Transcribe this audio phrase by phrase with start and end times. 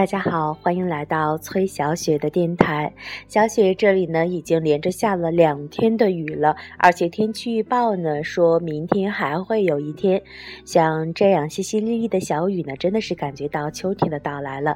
[0.00, 2.90] 大家好，欢迎来到崔小雪的电台。
[3.28, 10.22] 小雪这里呢，已经连着下了两天的雨了，而且天气预报呢，说明天还会有一天。
[10.64, 14.74] 像这样淅淅沥沥的小雨呢，真的是感觉到秋天的到来了。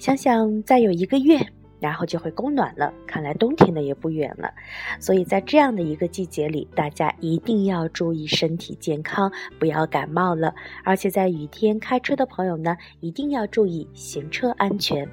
[0.00, 1.38] 想想再有一个月。
[1.80, 4.52] 然后就会供暖了，看来冬天呢也不远了，
[4.98, 10.54] 所以在这样的一个季节里，大家一定要注意身体健康，不要感冒了。
[10.82, 15.06] 而且在雨天开车的朋友呢，一定要注意行车安全。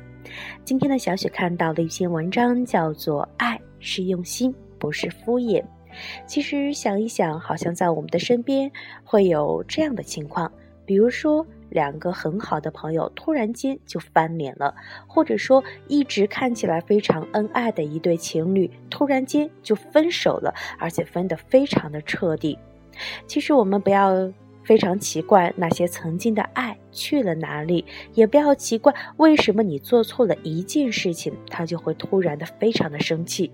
[0.63, 5.61] 今天的小雪看到的一篇文章叫做《爱是用心，不是敷衍》。
[6.25, 8.71] 其实想一想，好像在我们的身边
[9.03, 10.51] 会有这样的情况，
[10.85, 11.45] 比如说。
[11.71, 14.75] 两个很好的朋友突然间就翻脸了，
[15.07, 22.59] 或者说一直看起来非常恩爱的一对情侣突然间就分手了，而且分得非常的彻底。
[23.25, 24.31] 其实我们不要
[24.63, 33.51] 非常奇怪那些曾经的爱去了哪里，也不要奇怪为什么你做错了一件事情，他就会突然的非常的生气。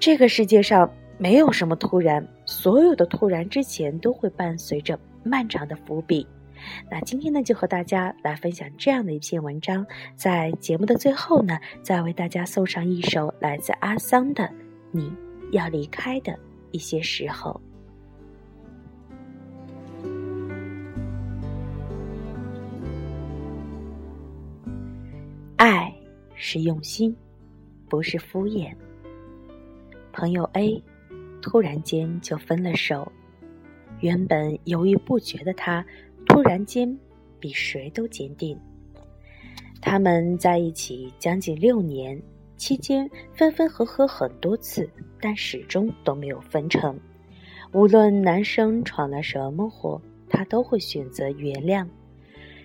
[0.00, 6.26] 这个世界上没有什么突然，所有的突然之前都会伴随着漫长的伏笔。
[6.90, 9.86] 那今天呢，就和大家来分享这样的一篇文章。
[10.14, 14.44] 在节目的最后呢，再为大家送上一首来自阿桑的
[14.90, 15.12] 《你
[15.52, 16.38] 要离开的
[16.70, 17.60] 一些时候》。
[25.56, 25.92] 爱
[26.34, 27.16] 是用心，
[27.88, 28.74] 不是敷衍。
[30.12, 30.82] 朋友 A
[31.40, 33.10] 突然间就分了手，
[34.00, 35.84] 原本犹豫不决的他。
[36.36, 36.86] 突然间，
[37.40, 38.60] 比谁都坚定。
[39.80, 42.20] 他们在一起将近六年，
[42.58, 44.86] 期间分分合合很多次，
[45.18, 47.00] 但始终都没有分成。
[47.72, 49.98] 无论男生闯了什么祸，
[50.28, 51.86] 他都会选择原谅。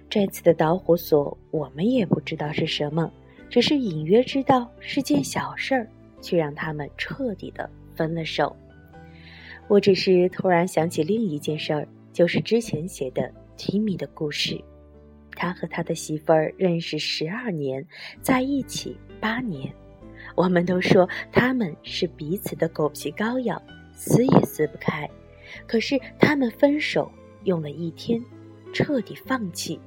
[0.09, 3.09] 这次的导火索，我们也不知道是什么，
[3.49, 5.87] 只是隐约知道是件小事儿，
[6.19, 8.53] 却让他们彻底的分了手。
[9.69, 13.31] 我只是突然想起另一件事儿，就是之前写的。
[13.61, 14.59] 提米的故事，
[15.35, 17.85] 他和他的媳妇儿认识十二年，
[18.19, 19.71] 在一起八年。
[20.35, 23.61] 我们都说他们是彼此的狗皮膏药，
[23.93, 25.07] 撕也撕不开。
[25.67, 27.11] 可是他们分手
[27.43, 28.19] 用了一天，
[28.73, 29.79] 彻底放弃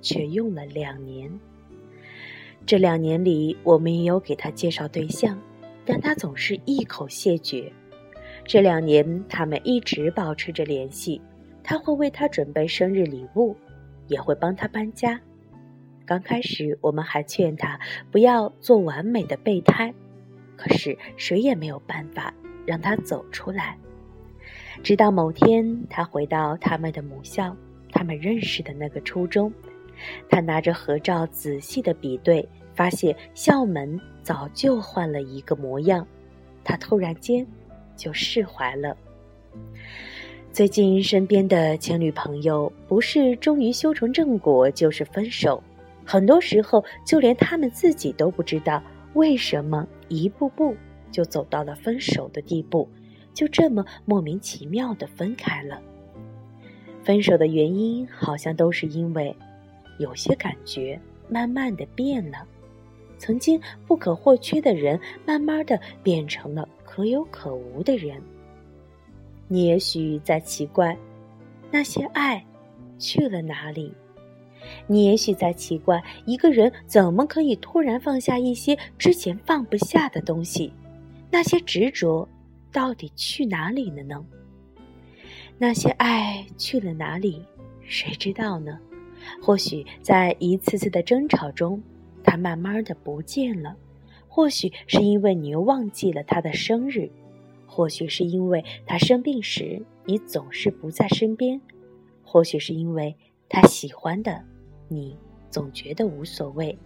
[0.00, 1.30] 却用了两年。
[2.64, 5.38] 这两年里，我们也有给他介绍对象，
[5.84, 7.70] 但他总是一口谢绝。
[8.46, 11.20] 这两年，他们一直保持着联系。
[11.68, 13.54] 他会为他准备生日礼物，
[14.06, 15.20] 也会帮他搬家。
[16.06, 17.78] 刚开始，我们还劝他
[18.10, 19.92] 不要做完美的备胎，
[20.56, 22.32] 可是谁也没有办法
[22.64, 23.76] 让他走出来。
[24.82, 27.54] 直到某天，他回到他们的母校，
[27.92, 29.52] 他们认识的那个初中，
[30.26, 36.06] 他拿着合照仔细的比对，发现校门早就换了一个模样，
[36.64, 37.46] 他突然间
[37.94, 38.96] 就释怀了。
[40.50, 45.62] 最近身边的情侣朋友，不是终于修成正果，就是分手。
[46.04, 48.82] 很多时候，就连他们自己都不知道
[49.14, 50.74] 为什么一步步
[51.12, 52.88] 就走到了分手的地步，
[53.32, 55.80] 就这么莫名其妙的分开了。
[57.04, 59.36] 分手的原因好像都是因为，
[59.98, 60.98] 有些感觉
[61.28, 62.38] 慢慢的变了，
[63.16, 68.20] 曾经不可或缺的人，慢慢的变成了可有可无的人。
[69.48, 70.96] 你也许在奇怪，
[71.70, 72.44] 那些爱
[72.98, 73.92] 去了哪里？
[74.86, 80.72] 你也许在奇怪，一个人怎么可以突然放下一些之前放不下的东西？
[81.30, 82.28] 那些执着
[82.70, 84.24] 到底去哪里了呢？
[85.56, 87.42] 那些爱去了哪里？
[87.82, 88.78] 谁知道呢？
[89.42, 91.82] 或许在一次次的争吵中，
[92.22, 93.74] 他慢慢的不见了；
[94.28, 97.10] 或许是因为你又忘记了他的生日。
[97.78, 101.60] 或许是因为他生病时你总是不在身边，
[102.24, 103.16] 或许是因为
[103.48, 104.44] 他喜欢的
[104.88, 105.16] 你
[105.48, 106.76] 总觉得无所谓。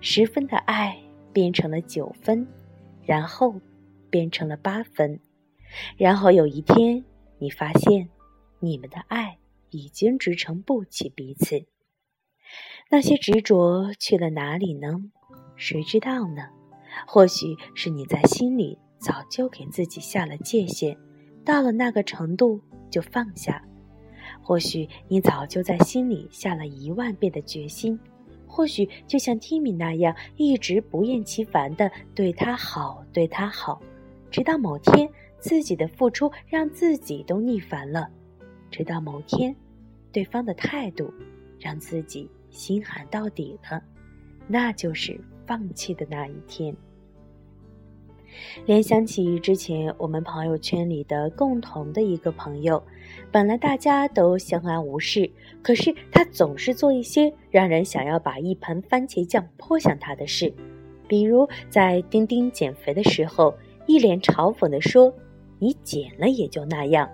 [0.00, 1.00] 十分的爱
[1.32, 2.44] 变成了九分，
[3.04, 3.60] 然后
[4.10, 5.20] 变成了八分，
[5.96, 7.04] 然后有一天
[7.38, 8.08] 你发现
[8.58, 9.38] 你们的爱
[9.70, 11.66] 已经支撑不起彼此。
[12.90, 15.04] 那些执着去了哪里呢？
[15.54, 16.48] 谁知道呢？
[17.06, 18.80] 或许是你在心里。
[19.06, 20.98] 早就给自己下了界限，
[21.44, 22.60] 到了那个程度
[22.90, 23.62] 就放下。
[24.42, 27.96] 或许你早就在心里下了一万遍的决心，
[28.48, 33.80] 或许就像 Timmy 那样，一直不厌其烦的对他好，对他好，
[34.28, 35.08] 直到某天
[35.38, 38.10] 自己的付出让自己都腻烦了，
[38.72, 39.54] 直到某天，
[40.10, 41.14] 对方的态度
[41.60, 43.80] 让自己心寒到底了，
[44.48, 45.16] 那就是
[45.46, 46.76] 放弃的那一天。
[48.64, 52.82] 联想起之前我们朋友圈里的共同的一个朋友，
[53.30, 55.30] 本来大家都相安无事，
[55.62, 60.52] 可是他总是做一些让人想要把一盆番茄酱泼向他的事，
[61.08, 63.54] 比如在钉钉减肥的时候，
[63.86, 65.12] 一脸嘲讽地说
[65.58, 67.08] ：“你减了也就那样。”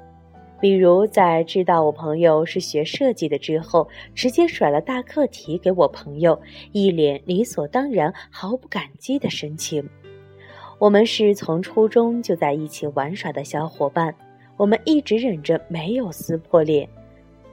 [0.61, 9.89] 比如在知道我朋友是学设计的之后，直接甩了大课题给我朋友，一脸理所当然、毫不感激的神情。
[10.83, 14.13] 我们是从初中就在一起玩耍的小伙伴，
[14.57, 16.89] 我们一直忍着没有撕破脸。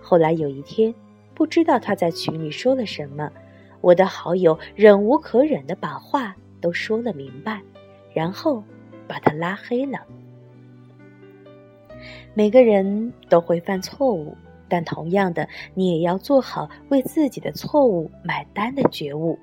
[0.02, 0.92] 后来有一天，
[1.36, 3.32] 不知道他在群里说了什么，
[3.82, 7.62] 我的好友忍无可忍的把话都说了明白，
[8.16, 8.64] 然后
[9.08, 10.00] 把他拉黑了。
[12.34, 14.36] 每个人都会犯错误，
[14.68, 19.38] 但同样的，你也要做好为自己的错误买单的觉悟，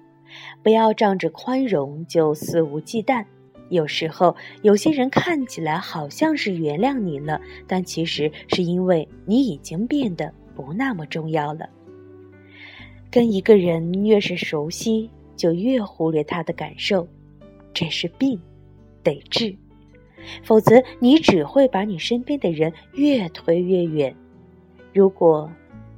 [0.65, 3.25] 不要仗着宽容就肆无忌惮。
[3.69, 11.69] 有时候，有些人看起来好像是原谅你了，但其实是因为你已经变得不那么重要了。
[13.11, 17.09] 跟一个人越是熟悉，就越忽略他的感受，
[17.73, 18.39] 这是病，
[19.03, 19.57] 得治。
[20.43, 24.15] 否则，你只会把你身边的人越推越远。
[24.93, 25.51] 如果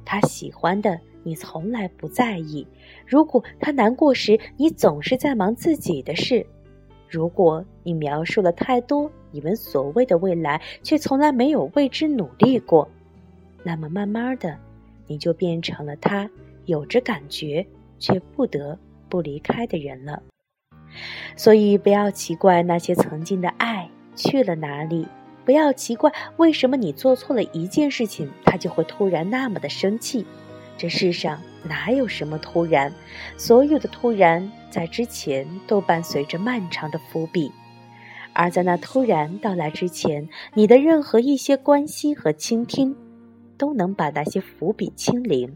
[0.05, 2.65] 他喜欢的你从来不在意，
[3.05, 6.45] 如果他难过时你总是在忙自己的事。
[7.09, 12.87] 如果你描述了太多你们所谓的未来，却从来没有为之努力过，
[13.63, 14.57] 那么慢慢的，
[15.07, 16.29] 你就变成了他
[16.65, 17.65] 有着感觉
[17.97, 18.77] 却不得
[19.09, 20.21] 不离开的人了。
[21.35, 25.07] 所以不要奇怪那些曾经的爱去了哪里，
[25.45, 30.25] 不要奇怪为什么你做错了一件事情，他就会突然那么的生气。
[30.79, 32.91] 这世上哪有什么突然？
[33.35, 37.51] 所有的突然在之前都伴随着漫长的伏笔，
[38.31, 42.95] 而在那突然到来之前，你的任何一些关心和倾听，
[43.57, 45.53] 都能把那些伏笔清零。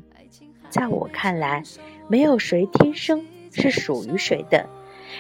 [0.68, 1.64] 在我看来，
[2.10, 3.24] 没有谁天生
[3.54, 4.68] 是属于谁的，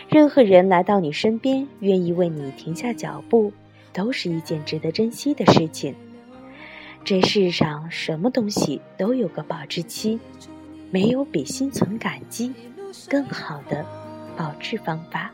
[0.10, 3.54] 任何人来到你身边，愿意为你停下脚步，
[3.94, 5.96] 都是一件值得珍惜的事情。
[7.06, 10.20] 这世上什么东西都有个保质期，
[10.90, 12.54] 没有比心存感激
[13.10, 13.86] 更好的
[14.38, 15.30] 保质方法。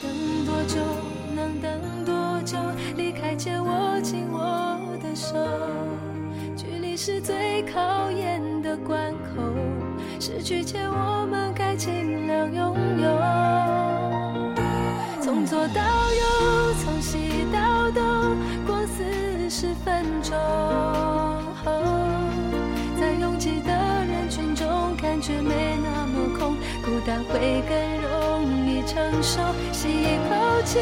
[0.00, 0.78] 等多久？
[1.34, 2.56] 能等多久？
[2.96, 5.34] 离开前握紧我的手，
[6.56, 9.42] 距离是最考验的关口。
[10.20, 13.71] 失去前我们该尽量拥有。
[23.00, 28.10] 在拥挤的人群中，感觉没那么空，孤单会更容
[28.66, 29.40] 易承受。
[29.72, 30.34] 吸一口
[30.64, 30.78] 气，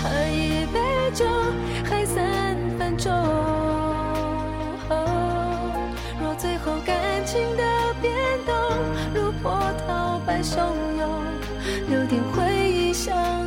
[0.00, 0.78] 喝一杯
[1.12, 1.24] 酒，
[1.84, 3.12] 还三分钟。
[6.20, 7.62] 若最后感情的
[8.00, 8.12] 变
[8.46, 8.54] 动
[9.14, 10.56] 如波涛般汹
[10.98, 11.08] 涌，
[11.88, 13.37] 留点回忆，想想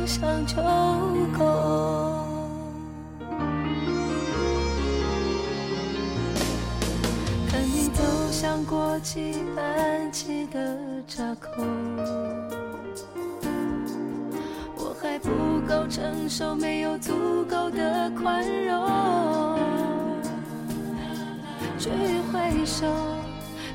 [8.42, 11.62] 像过期半期的扎口，
[14.74, 15.30] 我还不
[15.64, 19.56] 够成熟，没有足够的宽容，
[21.78, 21.88] 去
[22.32, 22.84] 挥手，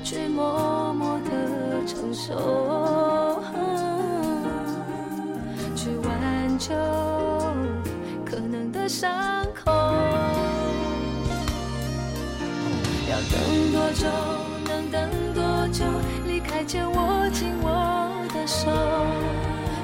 [0.04, 3.42] 去默默的承受，
[5.78, 6.76] 去挽救
[8.26, 9.10] 可能的伤
[9.56, 9.72] 口，
[13.10, 14.06] 要等多久？
[15.78, 15.86] 就？
[16.26, 18.72] 离开前握紧我的手，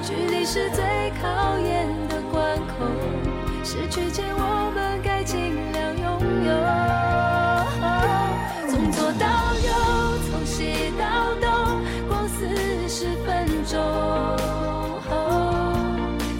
[0.02, 0.82] 距离是最
[1.22, 2.74] 考验的关口。
[3.62, 5.38] 失去前我们该尽
[5.72, 6.04] 量拥
[6.46, 6.50] 有。
[8.68, 9.26] 从左到
[9.62, 9.70] 右，
[10.26, 11.04] 从西到
[11.40, 11.46] 东，
[12.08, 12.48] 光四
[12.88, 13.78] 十分钟。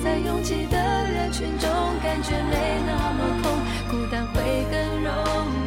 [0.03, 1.71] 在拥挤的人群中，
[2.03, 3.45] 感觉没那么空，
[3.89, 5.13] 孤单会更容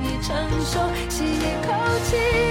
[0.03, 0.77] 易承受。
[1.09, 1.71] 吸一口
[2.03, 2.46] 气。